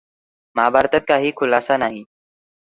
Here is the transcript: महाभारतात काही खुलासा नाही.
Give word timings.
महाभारतात 0.55 1.01
काही 1.07 1.31
खुलासा 1.35 1.77
नाही. 1.77 2.03